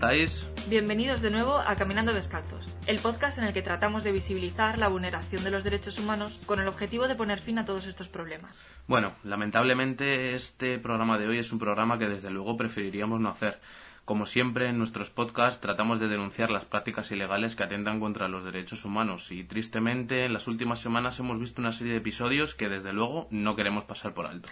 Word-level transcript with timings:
estáis? 0.00 0.48
Bienvenidos 0.70 1.20
de 1.20 1.30
nuevo 1.30 1.58
a 1.58 1.76
Caminando 1.76 2.14
Descalzos, 2.14 2.64
el 2.86 3.00
podcast 3.00 3.36
en 3.36 3.44
el 3.44 3.52
que 3.52 3.60
tratamos 3.60 4.02
de 4.02 4.12
visibilizar 4.12 4.78
la 4.78 4.88
vulneración 4.88 5.44
de 5.44 5.50
los 5.50 5.62
derechos 5.62 5.98
humanos 5.98 6.40
con 6.46 6.58
el 6.58 6.68
objetivo 6.68 7.06
de 7.06 7.16
poner 7.16 7.38
fin 7.38 7.58
a 7.58 7.66
todos 7.66 7.86
estos 7.86 8.08
problemas. 8.08 8.66
Bueno, 8.86 9.12
lamentablemente 9.24 10.34
este 10.34 10.78
programa 10.78 11.18
de 11.18 11.28
hoy 11.28 11.36
es 11.36 11.52
un 11.52 11.58
programa 11.58 11.98
que 11.98 12.08
desde 12.08 12.30
luego 12.30 12.56
preferiríamos 12.56 13.20
no 13.20 13.28
hacer. 13.28 13.60
Como 14.06 14.24
siempre 14.24 14.68
en 14.68 14.78
nuestros 14.78 15.10
podcasts 15.10 15.60
tratamos 15.60 16.00
de 16.00 16.08
denunciar 16.08 16.50
las 16.50 16.64
prácticas 16.64 17.10
ilegales 17.10 17.54
que 17.54 17.64
atentan 17.64 18.00
contra 18.00 18.26
los 18.26 18.42
derechos 18.42 18.86
humanos 18.86 19.30
y 19.30 19.44
tristemente 19.44 20.24
en 20.24 20.32
las 20.32 20.48
últimas 20.48 20.78
semanas 20.80 21.18
hemos 21.20 21.38
visto 21.38 21.60
una 21.60 21.72
serie 21.72 21.92
de 21.92 21.98
episodios 21.98 22.54
que 22.54 22.70
desde 22.70 22.94
luego 22.94 23.28
no 23.30 23.54
queremos 23.54 23.84
pasar 23.84 24.14
por 24.14 24.24
alto. 24.24 24.50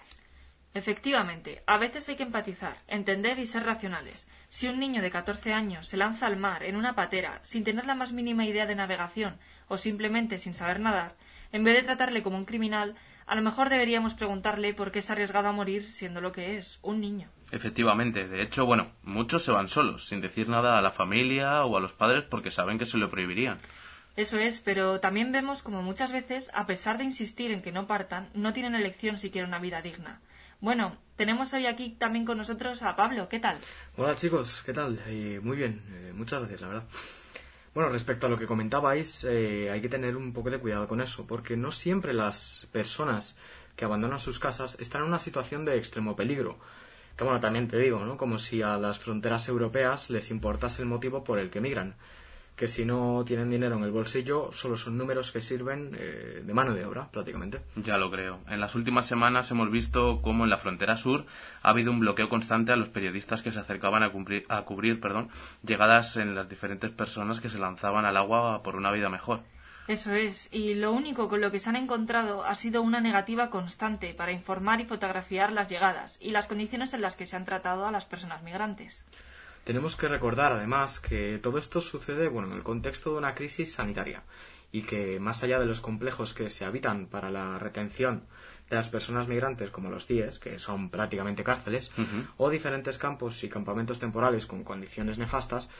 Efectivamente, 0.78 1.64
a 1.66 1.77
veces 1.77 2.09
hay 2.09 2.14
que 2.14 2.23
empatizar, 2.23 2.77
entender 2.87 3.41
y 3.41 3.46
ser 3.46 3.64
racionales. 3.64 4.28
Si 4.48 4.68
un 4.68 4.78
niño 4.78 5.02
de 5.02 5.10
14 5.10 5.52
años 5.52 5.88
se 5.88 5.96
lanza 5.96 6.28
al 6.28 6.37
mar 6.37 6.62
en 6.62 6.77
una 6.77 6.95
patera 6.95 7.41
sin 7.42 7.64
tener 7.64 7.84
la 7.84 7.96
más 7.96 8.12
mínima 8.12 8.46
idea 8.46 8.64
de 8.64 8.77
navegación 8.77 9.38
o 9.66 9.77
simplemente 9.77 10.38
sin 10.38 10.54
saber 10.54 10.78
nadar, 10.78 11.16
en 11.51 11.64
vez 11.64 11.74
de 11.74 11.82
tratarle 11.82 12.23
como 12.23 12.37
un 12.37 12.45
criminal, 12.45 12.95
a 13.27 13.34
lo 13.34 13.42
mejor 13.42 13.70
deberíamos 13.70 14.14
preguntarle 14.14 14.73
por 14.73 14.92
qué 14.92 15.02
se 15.02 15.10
ha 15.10 15.14
arriesgado 15.14 15.48
a 15.48 15.52
morir 15.52 15.91
siendo 15.91 16.20
lo 16.20 16.30
que 16.30 16.59
es, 16.59 16.79
un 16.82 17.01
niño. 17.01 17.29
Efectivamente, 17.51 18.29
de 18.29 18.40
hecho, 18.40 18.65
bueno, 18.65 18.92
muchos 19.02 19.45
se 19.45 19.51
van 19.51 19.68
solos, 19.68 20.06
sin 20.06 20.20
decir 20.20 20.48
nada 20.48 20.79
a 20.79 20.82
la 20.82 20.92
familia 20.92 21.65
o 21.65 21.76
a 21.76 21.80
los 21.80 21.92
padres 21.92 22.23
porque 22.30 22.52
saben 22.52 22.79
que 22.79 22.87
se 22.87 22.98
lo 22.98 23.10
prohibirían. 23.10 23.59
Eso 24.18 24.36
es, 24.40 24.58
pero 24.58 24.98
también 24.98 25.30
vemos 25.30 25.62
como 25.62 25.80
muchas 25.80 26.10
veces, 26.10 26.50
a 26.52 26.66
pesar 26.66 26.98
de 26.98 27.04
insistir 27.04 27.52
en 27.52 27.62
que 27.62 27.70
no 27.70 27.87
partan, 27.87 28.29
no 28.34 28.52
tienen 28.52 28.74
elección 28.74 29.20
si 29.20 29.30
quieren 29.30 29.51
una 29.51 29.60
vida 29.60 29.80
digna. 29.80 30.20
Bueno, 30.60 30.98
tenemos 31.15 31.52
hoy 31.52 31.66
aquí 31.66 31.95
también 32.01 32.24
con 32.24 32.37
nosotros 32.37 32.82
a 32.82 32.96
Pablo. 32.96 33.28
¿Qué 33.28 33.38
tal? 33.38 33.59
Hola 33.96 34.16
chicos, 34.16 34.65
¿qué 34.66 34.73
tal? 34.73 35.01
Eh, 35.06 35.38
muy 35.40 35.56
bien, 35.56 35.84
eh, 35.93 36.12
muchas 36.12 36.40
gracias, 36.40 36.62
la 36.62 36.66
verdad. 36.66 36.84
Bueno, 37.74 37.90
respecto 37.90 38.26
a 38.26 38.28
lo 38.28 38.37
que 38.37 38.48
comentabais, 38.48 39.23
eh, 39.23 39.70
hay 39.70 39.80
que 39.80 39.88
tener 39.88 40.16
un 40.16 40.32
poco 40.32 40.50
de 40.50 40.59
cuidado 40.59 40.88
con 40.88 41.00
eso, 41.00 41.24
porque 41.24 41.56
no 41.56 41.71
siempre 41.71 42.12
las 42.12 42.68
personas 42.73 43.38
que 43.76 43.84
abandonan 43.84 44.18
sus 44.18 44.40
casas 44.40 44.76
están 44.80 45.02
en 45.02 45.06
una 45.06 45.21
situación 45.21 45.65
de 45.65 45.76
extremo 45.76 46.16
peligro. 46.16 46.59
Que 47.16 47.23
bueno, 47.23 47.38
también 47.38 47.68
te 47.68 47.78
digo, 47.78 48.04
¿no? 48.04 48.16
Como 48.16 48.40
si 48.40 48.62
a 48.62 48.78
las 48.78 48.98
fronteras 48.98 49.48
europeas 49.48 50.10
les 50.10 50.32
importase 50.32 50.82
el 50.82 50.88
motivo 50.88 51.23
por 51.23 51.38
el 51.38 51.50
que 51.50 51.60
migran 51.60 51.95
que 52.59 52.66
si 52.66 52.84
no 52.84 53.24
tienen 53.24 53.51
dinero 53.51 53.76
en 53.76 53.84
el 53.84 53.92
bolsillo 53.92 54.51
solo 54.52 54.76
son 54.76 54.98
números 54.98 55.30
que 55.30 55.40
sirven 55.40 55.92
eh, 55.96 56.42
de 56.45 56.54
mano 56.54 56.74
de 56.74 56.84
obra 56.84 57.09
prácticamente. 57.09 57.60
Ya 57.76 57.96
lo 57.96 58.10
creo. 58.10 58.40
En 58.48 58.60
las 58.60 58.74
últimas 58.74 59.06
semanas 59.06 59.50
hemos 59.52 59.70
visto 59.70 60.20
cómo 60.23 60.42
en 60.42 60.50
la 60.50 60.59
frontera 60.59 60.96
sur 60.96 61.24
ha 61.62 61.70
habido 61.70 61.92
un 61.92 62.00
bloqueo 62.00 62.28
constante 62.28 62.73
a 62.73 62.76
los 62.76 62.88
periodistas 62.88 63.42
que 63.42 63.52
se 63.52 63.60
acercaban 63.60 64.03
a, 64.03 64.10
cumplir, 64.10 64.42
a 64.48 64.62
cubrir 64.62 65.00
perdón, 65.00 65.28
llegadas 65.62 66.16
en 66.16 66.34
las 66.34 66.48
diferentes 66.48 66.91
personas 66.91 67.41
que 67.41 67.48
se 67.48 67.60
lanzaban 67.60 68.04
al 68.04 68.16
agua 68.16 68.60
por 68.65 68.75
una 68.75 68.91
vida 68.91 69.09
mejor. 69.09 69.41
Eso 69.87 70.12
es, 70.12 70.53
y 70.53 70.75
lo 70.75 70.93
único 70.93 71.28
con 71.28 71.41
lo 71.41 71.53
que 71.53 71.60
se 71.60 71.70
han 71.70 71.76
encontrado 71.76 72.44
ha 72.44 72.56
sido 72.56 72.82
una 72.82 73.00
negativa 73.00 73.50
constante 73.50 74.12
para 74.15 74.32
informar 74.32 74.81
y 74.81 74.84
fotografiar 74.84 75.53
las 75.53 75.69
llegadas 75.69 76.19
y 76.20 76.31
las 76.31 76.48
condiciones 76.48 76.93
en 76.93 77.03
las 77.03 77.16
que 77.16 77.25
se 77.25 77.37
han 77.37 77.44
tratado 77.44 77.87
a 77.87 77.93
las 77.93 78.04
personas 78.04 78.43
migrantes. 78.43 79.06
Tenemos 79.69 79.97
que 79.97 80.09
recordar, 80.09 80.53
además, 80.53 80.99
que 80.99 81.38
todo 81.43 81.59
esto 81.59 81.83
sucede 81.83 82.28
bueno, 82.28 82.49
en 82.49 82.55
el 82.55 82.62
contexto 82.62 83.12
de 83.12 83.19
una 83.19 83.34
crisis 83.34 83.75
sanitaria 83.75 84.22
y 84.72 84.81
que, 84.81 85.21
más 85.21 85.43
allá 85.43 85.59
de 85.59 85.66
los 85.66 85.83
complejos 85.83 86.33
que 86.33 86.49
se 86.49 86.65
habitan 86.65 87.06
para 87.06 87.31
la 87.31 87.59
retención 87.59 88.22
de 88.71 88.77
las 88.77 88.89
personas 88.89 89.28
migrantes, 89.28 89.71
como 89.71 89.91
los 89.91 90.06
CIES, 90.06 90.39
que 90.39 90.59
son 90.59 90.89
prácticamente 90.89 91.45
cárceles, 91.45 91.93
o 92.39 92.49
diferentes 92.49 92.97
campos 92.97 93.45
y 93.45 93.51
campamentos 93.51 94.01
temporales 94.01 94.47
con 94.47 94.65
condiciones 94.65 95.19
nefastas, 95.19 95.71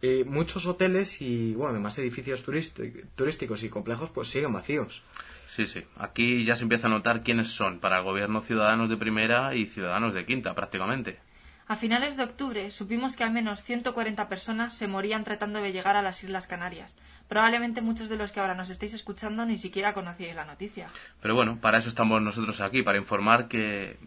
eh, 0.00 0.24
muchos 0.26 0.64
hoteles 0.64 1.20
y, 1.20 1.52
bueno, 1.52 1.72
además 1.72 1.98
edificios 1.98 2.42
turísticos 2.42 3.62
y 3.64 3.68
complejos, 3.68 4.08
pues 4.08 4.28
siguen 4.28 4.54
vacíos. 4.54 5.02
Sí, 5.46 5.66
sí. 5.66 5.84
Aquí 5.98 6.42
ya 6.46 6.56
se 6.56 6.62
empieza 6.62 6.86
a 6.86 6.90
notar 6.90 7.22
quiénes 7.22 7.48
son 7.48 7.80
para 7.80 7.98
el 7.98 8.04
gobierno 8.04 8.40
ciudadanos 8.40 8.88
de 8.88 8.96
primera 8.96 9.54
y 9.54 9.66
ciudadanos 9.66 10.14
de 10.14 10.24
quinta, 10.24 10.54
prácticamente. 10.54 11.25
A 11.68 11.74
finales 11.74 12.16
de 12.16 12.22
octubre 12.22 12.70
supimos 12.70 13.16
que 13.16 13.24
al 13.24 13.32
menos 13.32 13.60
140 13.60 14.28
personas 14.28 14.72
se 14.72 14.86
morían 14.86 15.24
tratando 15.24 15.60
de 15.60 15.72
llegar 15.72 15.96
a 15.96 16.02
las 16.02 16.22
Islas 16.22 16.46
Canarias. 16.46 16.96
Probablemente 17.28 17.80
muchos 17.80 18.08
de 18.08 18.16
los 18.16 18.30
que 18.30 18.38
ahora 18.38 18.54
nos 18.54 18.70
estáis 18.70 18.94
escuchando 18.94 19.44
ni 19.44 19.58
siquiera 19.58 19.92
conocíais 19.92 20.36
la 20.36 20.44
noticia. 20.44 20.86
Pero 21.20 21.34
bueno, 21.34 21.58
para 21.60 21.78
eso 21.78 21.88
estamos 21.88 22.22
nosotros 22.22 22.60
aquí, 22.60 22.84
para 22.84 22.98
informar 22.98 23.48
que 23.48 23.98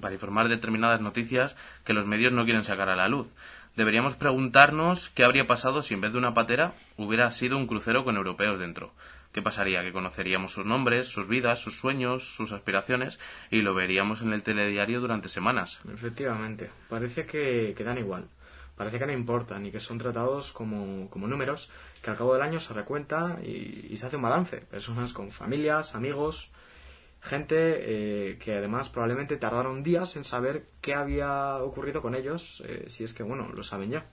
para 0.00 0.14
informar 0.14 0.48
determinadas 0.48 1.02
noticias 1.02 1.54
que 1.84 1.92
los 1.92 2.06
medios 2.06 2.32
no 2.32 2.44
quieren 2.44 2.64
sacar 2.64 2.88
a 2.88 2.96
la 2.96 3.08
luz. 3.08 3.28
Deberíamos 3.76 4.14
preguntarnos 4.14 5.10
qué 5.10 5.24
habría 5.24 5.46
pasado 5.46 5.82
si 5.82 5.92
en 5.92 6.00
vez 6.00 6.12
de 6.12 6.18
una 6.18 6.32
patera 6.32 6.72
hubiera 6.96 7.30
sido 7.30 7.58
un 7.58 7.66
crucero 7.66 8.04
con 8.04 8.16
europeos 8.16 8.58
dentro. 8.58 8.94
¿Qué 9.34 9.42
pasaría? 9.42 9.82
Que 9.82 9.90
conoceríamos 9.90 10.52
sus 10.52 10.64
nombres, 10.64 11.08
sus 11.08 11.26
vidas, 11.26 11.58
sus 11.58 11.76
sueños, 11.76 12.22
sus 12.36 12.52
aspiraciones 12.52 13.18
y 13.50 13.62
lo 13.62 13.74
veríamos 13.74 14.22
en 14.22 14.32
el 14.32 14.44
telediario 14.44 15.00
durante 15.00 15.28
semanas. 15.28 15.80
Efectivamente, 15.92 16.70
parece 16.88 17.26
que, 17.26 17.74
dan 17.84 17.98
igual. 17.98 18.28
Parece 18.76 19.00
que 19.00 19.06
no 19.06 19.12
importan 19.12 19.66
y 19.66 19.72
que 19.72 19.80
son 19.80 19.98
tratados 19.98 20.52
como, 20.52 21.10
números 21.12 21.68
que 22.00 22.10
al 22.10 22.16
cabo 22.16 22.34
del 22.34 22.42
año 22.42 22.60
se 22.60 22.74
recuenta 22.74 23.40
y, 23.42 23.96
se 23.96 24.06
hace 24.06 24.14
un 24.14 24.22
balance. 24.22 24.58
Personas 24.58 25.12
con 25.12 25.32
familias, 25.32 25.96
amigos, 25.96 26.52
gente 27.20 27.56
eh, 27.56 28.38
que 28.38 28.54
además 28.54 28.88
probablemente 28.88 29.36
tardaron 29.36 29.82
días 29.82 30.14
en 30.14 30.22
saber 30.22 30.66
qué 30.80 30.94
había 30.94 31.56
ocurrido 31.56 32.02
con 32.02 32.14
ellos, 32.14 32.62
eh, 32.68 32.84
si 32.86 33.02
es 33.02 33.12
que, 33.12 33.24
bueno, 33.24 33.50
lo 33.52 33.64
saben 33.64 33.90
ya. 33.90 34.06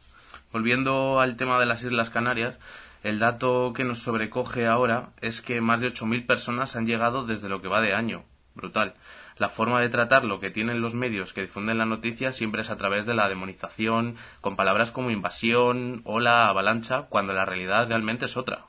Volviendo 0.52 1.20
al 1.20 1.38
tema 1.38 1.60
de 1.60 1.68
las 1.68 1.84
Islas 1.84 2.10
Canarias, 2.10 2.58
el 3.04 3.20
dato 3.20 3.74
que 3.74 3.84
nos 3.84 4.00
sobrecoge 4.00 4.68
ahora 4.68 5.12
es 5.22 5.42
que 5.42 5.62
más 5.62 5.82
de 5.82 5.88
8.000 5.88 6.26
personas 6.26 6.76
han 6.76 6.86
llegado 6.86 7.26
desde 7.26 7.50
lo 7.50 7.62
que 7.62 7.68
va 7.68 7.82
de 7.82 7.94
año. 7.94 8.24
Brutal. 8.54 8.96
La 9.38 9.50
forma 9.50 9.80
de 9.82 9.90
tratar 9.90 10.24
lo 10.24 10.40
que 10.40 10.52
tienen 10.52 10.82
los 10.82 10.94
medios 10.94 11.34
que 11.34 11.42
difunden 11.42 11.78
la 11.78 11.86
noticia 11.86 12.32
siempre 12.32 12.62
es 12.62 12.70
a 12.70 12.78
través 12.78 13.06
de 13.06 13.16
la 13.16 13.30
demonización, 13.30 14.18
con 14.40 14.56
palabras 14.56 14.92
como 14.92 15.10
invasión, 15.10 16.02
ola, 16.04 16.48
avalancha, 16.48 17.04
cuando 17.04 17.34
la 17.34 17.46
realidad 17.46 17.88
realmente 17.88 18.26
es 18.26 18.38
otra. 18.38 18.66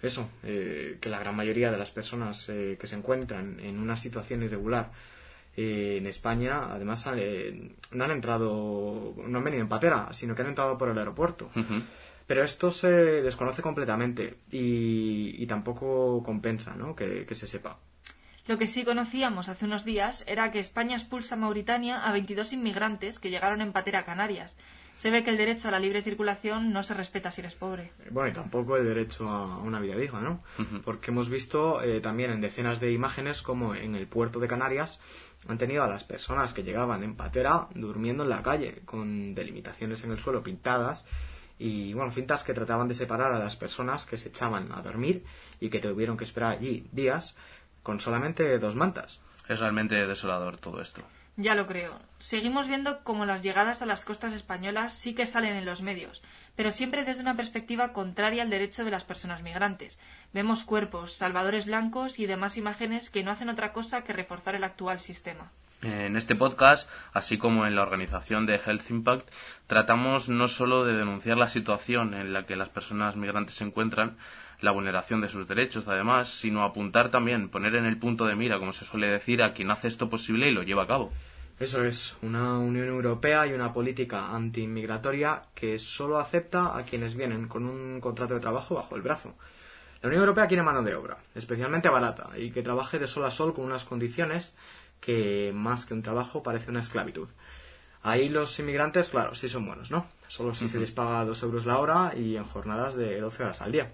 Eso, 0.00 0.28
eh, 0.42 0.98
que 1.00 1.08
la 1.08 1.20
gran 1.20 1.36
mayoría 1.36 1.70
de 1.70 1.78
las 1.78 1.92
personas 1.92 2.48
eh, 2.48 2.76
que 2.80 2.88
se 2.88 2.96
encuentran 2.96 3.60
en 3.60 3.78
una 3.78 3.96
situación 3.96 4.42
irregular 4.42 4.90
eh, 5.56 5.98
en 5.98 6.06
España, 6.06 6.72
además, 6.72 7.06
no 7.92 8.04
han 8.04 8.10
entrado, 8.10 9.14
no 9.24 9.38
han 9.38 9.44
venido 9.44 9.62
en 9.62 9.68
patera, 9.68 10.08
sino 10.12 10.34
que 10.34 10.42
han 10.42 10.48
entrado 10.48 10.76
por 10.76 10.88
el 10.88 10.98
aeropuerto. 10.98 11.50
Pero 12.32 12.44
esto 12.44 12.70
se 12.70 12.88
desconoce 13.20 13.60
completamente 13.60 14.38
y, 14.50 15.44
tampoco 15.46 16.22
compensa 16.22 16.74
¿no? 16.74 16.96
que, 16.96 17.26
se 17.32 17.46
sepa. 17.46 17.76
Lo 18.46 18.56
que 18.56 18.66
sí 18.66 18.86
conocíamos 18.86 19.50
hace 19.50 19.66
unos 19.66 19.84
días 19.84 20.24
era 20.26 20.50
que 20.50 20.58
España 20.58 20.96
expulsa 20.96 21.34
a 21.34 21.38
Mauritania 21.38 22.02
a 22.02 22.10
22 22.10 22.54
inmigrantes 22.54 23.18
que 23.18 23.28
llegaron 23.28 23.60
en 23.60 23.72
patera 23.72 23.98
a 23.98 24.04
Canarias. 24.06 24.58
Se 24.94 25.10
ve 25.10 25.22
que 25.22 25.28
el 25.28 25.36
derecho 25.36 25.68
a 25.68 25.72
la 25.72 25.78
libre 25.78 26.00
circulación 26.00 26.72
no 26.72 26.82
se 26.82 26.94
respeta 26.94 27.30
si 27.30 27.42
eres 27.42 27.54
pobre. 27.54 27.92
Bueno, 28.10 28.30
y 28.30 28.32
tampoco 28.32 28.78
el 28.78 28.86
derecho 28.86 29.28
a 29.28 29.58
una 29.58 29.78
vida 29.78 29.96
digna, 29.96 30.22
¿no? 30.22 30.42
Porque 30.86 31.10
hemos 31.10 31.28
visto 31.28 31.82
eh, 31.82 32.00
también 32.00 32.30
en 32.30 32.40
decenas 32.40 32.80
de 32.80 32.92
imágenes 32.92 33.42
como 33.42 33.74
en 33.74 33.94
el 33.94 34.06
puerto 34.06 34.40
de 34.40 34.48
Canarias 34.48 35.00
han 35.48 35.58
tenido 35.58 35.84
a 35.84 35.88
las 35.88 36.04
personas 36.04 36.54
que 36.54 36.62
llegaban 36.62 37.02
en 37.02 37.14
patera 37.14 37.68
durmiendo 37.74 38.22
en 38.22 38.30
la 38.30 38.42
calle, 38.42 38.80
con 38.86 39.34
delimitaciones 39.34 40.02
en 40.04 40.12
el 40.12 40.18
suelo 40.18 40.42
pintadas 40.42 41.04
y 41.62 41.94
bueno, 41.94 42.10
cintas 42.10 42.42
que 42.42 42.54
trataban 42.54 42.88
de 42.88 42.94
separar 42.94 43.32
a 43.32 43.38
las 43.38 43.54
personas 43.54 44.04
que 44.04 44.16
se 44.16 44.30
echaban 44.30 44.72
a 44.72 44.82
dormir 44.82 45.24
y 45.60 45.70
que 45.70 45.78
tuvieron 45.78 46.16
que 46.16 46.24
esperar 46.24 46.52
allí 46.54 46.88
días 46.90 47.36
con 47.84 48.00
solamente 48.00 48.58
dos 48.58 48.74
mantas. 48.74 49.20
Es 49.48 49.60
realmente 49.60 49.94
desolador 50.06 50.56
todo 50.58 50.82
esto. 50.82 51.02
Ya 51.36 51.54
lo 51.54 51.68
creo. 51.68 52.00
Seguimos 52.18 52.66
viendo 52.66 53.04
cómo 53.04 53.26
las 53.26 53.44
llegadas 53.44 53.80
a 53.80 53.86
las 53.86 54.04
costas 54.04 54.32
españolas 54.32 54.92
sí 54.92 55.14
que 55.14 55.24
salen 55.24 55.54
en 55.54 55.64
los 55.64 55.82
medios, 55.82 56.20
pero 56.56 56.72
siempre 56.72 57.04
desde 57.04 57.22
una 57.22 57.36
perspectiva 57.36 57.92
contraria 57.92 58.42
al 58.42 58.50
derecho 58.50 58.84
de 58.84 58.90
las 58.90 59.04
personas 59.04 59.42
migrantes. 59.42 60.00
Vemos 60.32 60.64
cuerpos, 60.64 61.14
salvadores 61.14 61.66
blancos 61.66 62.18
y 62.18 62.26
demás 62.26 62.58
imágenes 62.58 63.08
que 63.08 63.22
no 63.22 63.30
hacen 63.30 63.48
otra 63.48 63.72
cosa 63.72 64.02
que 64.02 64.12
reforzar 64.12 64.56
el 64.56 64.64
actual 64.64 64.98
sistema. 64.98 65.52
En 65.82 66.16
este 66.16 66.36
podcast, 66.36 66.88
así 67.12 67.38
como 67.38 67.66
en 67.66 67.74
la 67.74 67.82
organización 67.82 68.46
de 68.46 68.54
Health 68.54 68.88
Impact, 68.88 69.28
tratamos 69.66 70.28
no 70.28 70.46
solo 70.46 70.84
de 70.84 70.94
denunciar 70.94 71.36
la 71.36 71.48
situación 71.48 72.14
en 72.14 72.32
la 72.32 72.46
que 72.46 72.54
las 72.54 72.68
personas 72.68 73.16
migrantes 73.16 73.56
se 73.56 73.64
encuentran, 73.64 74.16
la 74.60 74.70
vulneración 74.70 75.20
de 75.20 75.28
sus 75.28 75.48
derechos, 75.48 75.88
además, 75.88 76.28
sino 76.28 76.62
apuntar 76.62 77.10
también, 77.10 77.48
poner 77.48 77.74
en 77.74 77.84
el 77.84 77.98
punto 77.98 78.26
de 78.26 78.36
mira, 78.36 78.60
como 78.60 78.72
se 78.72 78.84
suele 78.84 79.08
decir, 79.08 79.42
a 79.42 79.54
quien 79.54 79.72
hace 79.72 79.88
esto 79.88 80.08
posible 80.08 80.48
y 80.48 80.54
lo 80.54 80.62
lleva 80.62 80.84
a 80.84 80.86
cabo. 80.86 81.12
Eso 81.58 81.84
es, 81.84 82.16
una 82.22 82.58
Unión 82.58 82.86
Europea 82.86 83.48
y 83.48 83.52
una 83.52 83.72
política 83.72 84.28
anti-inmigratoria 84.28 85.42
que 85.52 85.80
solo 85.80 86.20
acepta 86.20 86.78
a 86.78 86.84
quienes 86.84 87.16
vienen 87.16 87.48
con 87.48 87.66
un 87.66 88.00
contrato 88.00 88.34
de 88.34 88.40
trabajo 88.40 88.76
bajo 88.76 88.94
el 88.94 89.02
brazo. 89.02 89.34
La 90.00 90.08
Unión 90.08 90.22
Europea 90.22 90.46
quiere 90.46 90.62
mano 90.62 90.82
de 90.82 90.94
obra, 90.94 91.18
especialmente 91.34 91.88
barata, 91.88 92.30
y 92.36 92.52
que 92.52 92.62
trabaje 92.62 93.00
de 93.00 93.08
sol 93.08 93.24
a 93.24 93.32
sol 93.32 93.52
con 93.52 93.64
unas 93.64 93.84
condiciones 93.84 94.54
que 95.02 95.52
más 95.52 95.84
que 95.84 95.92
un 95.92 96.02
trabajo 96.02 96.42
parece 96.42 96.70
una 96.70 96.80
esclavitud. 96.80 97.28
Ahí 98.02 98.30
los 98.30 98.58
inmigrantes, 98.58 99.10
claro, 99.10 99.34
sí 99.34 99.48
son 99.48 99.66
buenos, 99.66 99.90
¿no? 99.90 100.06
Solo 100.28 100.54
si 100.54 100.66
se 100.66 100.80
les 100.80 100.92
paga 100.92 101.24
dos 101.24 101.42
euros 101.42 101.66
la 101.66 101.78
hora 101.78 102.14
y 102.16 102.36
en 102.36 102.44
jornadas 102.44 102.94
de 102.94 103.20
12 103.20 103.42
horas 103.42 103.60
al 103.60 103.72
día. 103.72 103.92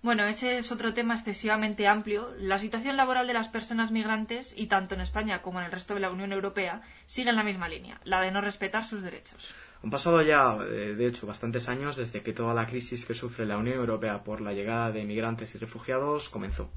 Bueno, 0.00 0.24
ese 0.26 0.58
es 0.58 0.70
otro 0.70 0.94
tema 0.94 1.14
excesivamente 1.14 1.88
amplio. 1.88 2.32
La 2.38 2.60
situación 2.60 2.96
laboral 2.96 3.26
de 3.26 3.32
las 3.32 3.48
personas 3.48 3.90
migrantes, 3.90 4.54
y 4.56 4.68
tanto 4.68 4.94
en 4.94 5.00
España 5.00 5.42
como 5.42 5.58
en 5.58 5.66
el 5.66 5.72
resto 5.72 5.94
de 5.94 6.00
la 6.00 6.10
Unión 6.10 6.32
Europea, 6.32 6.82
sigue 7.06 7.30
en 7.30 7.36
la 7.36 7.42
misma 7.42 7.68
línea, 7.68 8.00
la 8.04 8.20
de 8.20 8.30
no 8.30 8.40
respetar 8.40 8.84
sus 8.84 9.02
derechos. 9.02 9.52
Han 9.82 9.90
pasado 9.90 10.22
ya, 10.22 10.56
eh, 10.70 10.94
de 10.94 11.06
hecho, 11.06 11.26
bastantes 11.26 11.68
años 11.68 11.96
desde 11.96 12.22
que 12.22 12.32
toda 12.32 12.54
la 12.54 12.66
crisis 12.66 13.06
que 13.06 13.14
sufre 13.14 13.44
la 13.44 13.58
Unión 13.58 13.78
Europea 13.78 14.22
por 14.22 14.40
la 14.40 14.52
llegada 14.52 14.92
de 14.92 15.04
migrantes 15.04 15.54
y 15.54 15.58
refugiados 15.58 16.28
comenzó. 16.28 16.70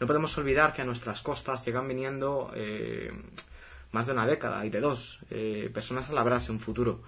No 0.00 0.06
podemos 0.06 0.36
olvidar 0.38 0.72
que 0.72 0.82
a 0.82 0.84
nuestras 0.84 1.22
costas 1.22 1.64
llegan 1.64 1.88
viniendo 1.88 2.50
eh, 2.54 3.12
más 3.92 4.06
de 4.06 4.12
una 4.12 4.26
década 4.26 4.64
y 4.66 4.70
de 4.70 4.80
dos 4.80 5.20
eh, 5.30 5.70
personas 5.72 6.10
a 6.10 6.12
labrarse 6.12 6.52
un 6.52 6.60
futuro. 6.60 7.02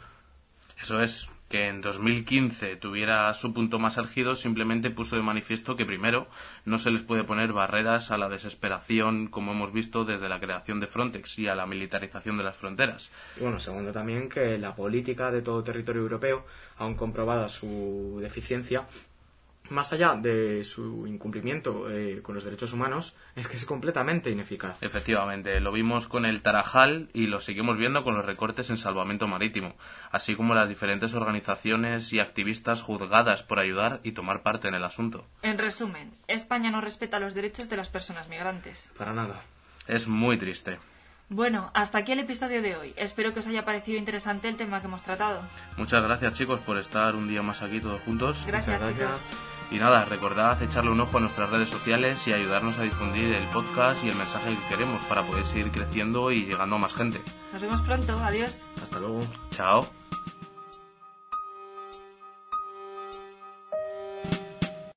Eso 0.80 1.02
es, 1.02 1.28
que 1.48 1.68
en 1.68 1.80
2015 1.80 2.76
tuviera 2.76 3.32
su 3.34 3.52
punto 3.52 3.78
más 3.78 3.98
álgido 3.98 4.34
simplemente 4.34 4.90
puso 4.90 5.16
de 5.16 5.22
manifiesto 5.22 5.76
que 5.76 5.86
primero 5.86 6.26
no 6.64 6.78
se 6.78 6.90
les 6.90 7.02
puede 7.02 7.24
poner 7.24 7.52
barreras 7.52 8.10
a 8.10 8.18
la 8.18 8.28
desesperación 8.28 9.28
como 9.28 9.52
hemos 9.52 9.72
visto 9.72 10.04
desde 10.04 10.28
la 10.28 10.40
creación 10.40 10.80
de 10.80 10.88
Frontex 10.88 11.38
y 11.38 11.48
a 11.48 11.54
la 11.54 11.66
militarización 11.66 12.36
de 12.36 12.44
las 12.44 12.56
fronteras. 12.56 13.10
Y 13.36 13.40
bueno, 13.40 13.60
segundo 13.60 13.92
también 13.92 14.28
que 14.28 14.58
la 14.58 14.74
política 14.74 15.30
de 15.30 15.42
todo 15.42 15.62
territorio 15.62 16.02
europeo, 16.02 16.44
aun 16.78 16.94
comprobada 16.94 17.48
su 17.48 18.18
deficiencia, 18.20 18.86
más 19.70 19.92
allá 19.92 20.14
de 20.14 20.64
su 20.64 21.06
incumplimiento 21.06 21.90
eh, 21.90 22.20
con 22.22 22.34
los 22.34 22.44
derechos 22.44 22.72
humanos, 22.72 23.16
es 23.34 23.48
que 23.48 23.56
es 23.56 23.64
completamente 23.64 24.30
ineficaz. 24.30 24.76
Efectivamente, 24.82 25.60
lo 25.60 25.72
vimos 25.72 26.08
con 26.08 26.26
el 26.26 26.42
Tarajal 26.42 27.08
y 27.12 27.26
lo 27.26 27.40
seguimos 27.40 27.76
viendo 27.76 28.04
con 28.04 28.14
los 28.14 28.24
recortes 28.24 28.70
en 28.70 28.76
salvamento 28.76 29.26
marítimo, 29.26 29.76
así 30.10 30.36
como 30.36 30.54
las 30.54 30.68
diferentes 30.68 31.14
organizaciones 31.14 32.12
y 32.12 32.20
activistas 32.20 32.82
juzgadas 32.82 33.42
por 33.42 33.58
ayudar 33.58 34.00
y 34.02 34.12
tomar 34.12 34.42
parte 34.42 34.68
en 34.68 34.74
el 34.74 34.84
asunto. 34.84 35.24
En 35.42 35.58
resumen, 35.58 36.12
España 36.28 36.70
no 36.70 36.80
respeta 36.80 37.18
los 37.18 37.34
derechos 37.34 37.68
de 37.68 37.76
las 37.76 37.88
personas 37.88 38.28
migrantes. 38.28 38.90
Para 38.96 39.12
nada. 39.12 39.42
Es 39.86 40.08
muy 40.08 40.36
triste. 40.36 40.78
Bueno, 41.28 41.70
hasta 41.74 41.98
aquí 41.98 42.12
el 42.12 42.20
episodio 42.20 42.62
de 42.62 42.76
hoy. 42.76 42.94
Espero 42.96 43.34
que 43.34 43.40
os 43.40 43.46
haya 43.48 43.64
parecido 43.64 43.98
interesante 43.98 44.48
el 44.48 44.56
tema 44.56 44.80
que 44.80 44.86
hemos 44.86 45.02
tratado. 45.02 45.40
Muchas 45.76 46.02
gracias 46.02 46.38
chicos 46.38 46.60
por 46.60 46.78
estar 46.78 47.16
un 47.16 47.26
día 47.26 47.42
más 47.42 47.62
aquí 47.62 47.80
todos 47.80 48.00
juntos. 48.02 48.44
Gracias, 48.46 48.80
Muchas 48.80 48.96
gracias. 48.96 49.28
chicos. 49.30 49.42
Y 49.72 49.78
nada, 49.80 50.04
recordad 50.04 50.62
echarle 50.62 50.92
un 50.92 51.00
ojo 51.00 51.18
a 51.18 51.20
nuestras 51.20 51.50
redes 51.50 51.68
sociales 51.68 52.24
y 52.28 52.32
ayudarnos 52.32 52.78
a 52.78 52.82
difundir 52.84 53.34
el 53.34 53.44
podcast 53.48 54.04
y 54.04 54.08
el 54.08 54.14
mensaje 54.16 54.50
que 54.54 54.68
queremos 54.68 55.02
para 55.06 55.24
poder 55.24 55.44
seguir 55.44 55.72
creciendo 55.72 56.30
y 56.30 56.44
llegando 56.46 56.76
a 56.76 56.78
más 56.78 56.94
gente. 56.94 57.20
Nos 57.52 57.60
vemos 57.60 57.80
pronto. 57.82 58.16
Adiós. 58.18 58.64
Hasta 58.80 59.00
luego. 59.00 59.20
Chao. 59.50 60.05